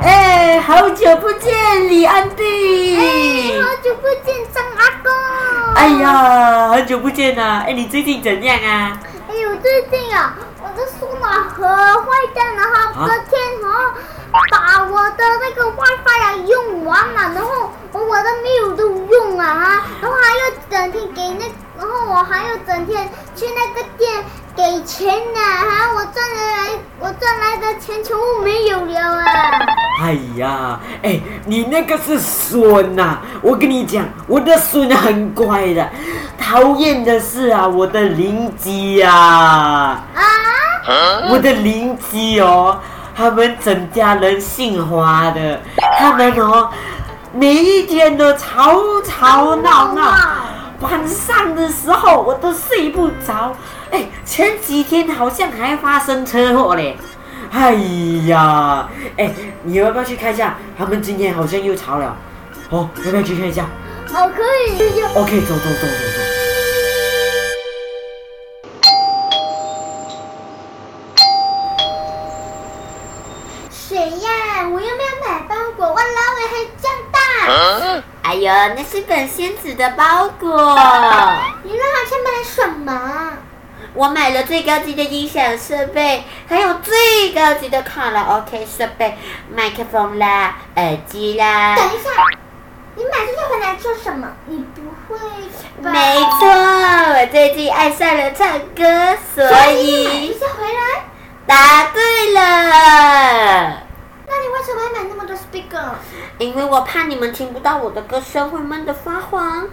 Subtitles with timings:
[0.00, 2.98] 哎，好久不见，李安迪！
[2.98, 5.10] 哎好久不见，张阿公！
[5.74, 7.64] 哎呀，很久不见呐！
[7.66, 9.00] 哎，你最近怎样啊？
[9.26, 13.94] 哎呦，最近啊，我的数码盒坏掉，然后昨天然后
[14.50, 21.46] 把我的那个 WiFi 啊用完了，然后我的没有都用啊，然后还要整天给那，
[21.78, 24.22] 然后我还要整天去那个店
[24.58, 29.24] 给钱呢，哈，我赚来我赚来的钱全部没有了啊！
[30.02, 33.18] 哎呀，哎，你那个是孙呐！
[33.40, 35.88] 我跟你讲，我的孙很乖的。
[36.36, 40.02] 讨厌的是啊，我的邻居呀，啊，
[41.30, 42.80] 我的邻居哦，
[43.14, 45.60] 他们整家人姓花的，
[46.00, 46.68] 他们哦，
[47.32, 50.12] 每一天都吵吵闹闹，
[50.80, 53.54] 晚上的时候我都睡不着。
[53.90, 56.96] 哎，前几天好像还发生车祸嘞。
[57.50, 57.72] 哎
[58.26, 60.56] 呀，哎，你要不要去看一下？
[60.76, 62.16] 他们今天好像又吵了。
[62.70, 63.66] 哦，要不要去看一下？
[64.12, 65.02] 好，可以。
[65.14, 66.20] OK，走走走走走。
[73.70, 74.68] 谁呀？
[74.70, 77.18] 我又没有买包裹，我老尾还这样大。
[78.22, 80.50] 哎呦，那是本仙子的包裹。
[81.62, 83.32] 你让好像买了什么？
[83.94, 89.16] 我买了最高级的音响设备，还有最高级的卡拉 OK 设备，
[89.54, 91.74] 麦克风啦，耳机啦。
[91.74, 92.10] 等一下，
[92.94, 94.28] 你买这些回来做什么？
[94.46, 95.18] 你不会
[95.82, 95.90] 吧？
[95.90, 101.04] 没错，我最近爱上了唱歌，所所以以买这些回来。
[101.46, 103.82] 答对了。
[104.30, 105.94] 那你为什么要买那么多 speaker？
[106.36, 109.66] 因为我怕你们听不到我的歌声，会闷得发黄。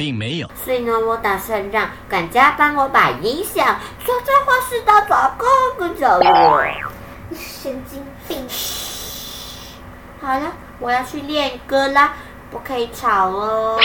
[0.00, 0.50] 并没有。
[0.64, 5.44] 所以呢，我打算让管家帮我把音响装在画室打杂各
[5.76, 6.64] 个角落。
[7.36, 8.48] 神经病！
[10.22, 12.14] 好了，我要去练歌啦，
[12.50, 13.78] 不可以吵哦。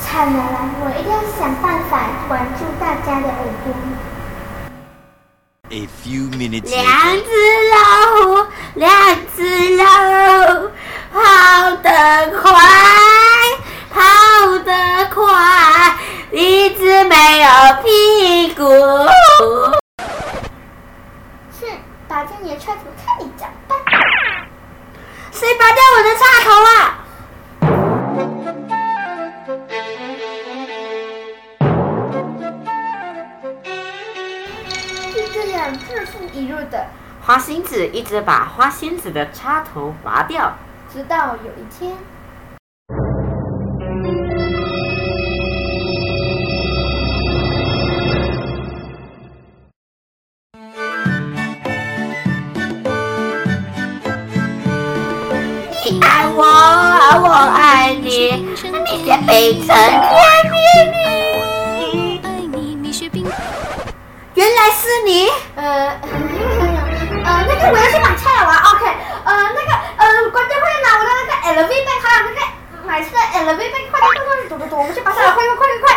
[0.00, 3.74] 惨了啦，我一定要想办法管住大家的耳朵。
[5.70, 6.84] A few minutes 两
[7.16, 7.30] 只
[7.72, 7.74] 老
[8.14, 8.46] 虎，
[25.42, 26.70] 谁拔掉我的插头啊？
[35.12, 36.86] 就这样日复一日的，
[37.20, 40.56] 花心子一直把花仙子的插头拔掉。
[40.88, 41.96] 直到有一天，
[57.20, 58.72] 我爱你，你先
[59.26, 59.76] 背成甜
[60.50, 60.56] 蜜
[60.90, 62.20] 蜜。
[62.22, 63.26] 爱你，蜜雪冰。
[64.34, 65.62] 原来是你，呃，
[67.24, 68.86] 呃，那个我要去买菜了，我要 OK，
[69.24, 72.40] 呃，那个呃，关键快点拿我的那个 LV 背，还有那个
[72.86, 75.91] 买吃的 LV 背，快点快点，走走走，我们去拔下来，快快快快快！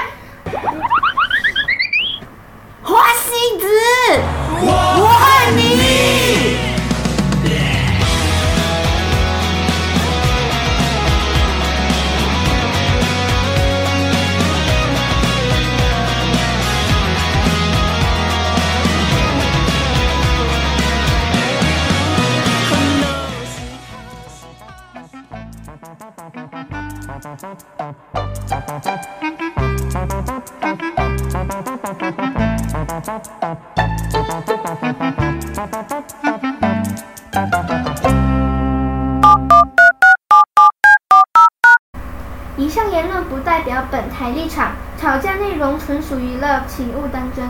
[42.57, 47.45] 以上言论不代表本台立场，吵架内容纯属娱乐，请勿当真。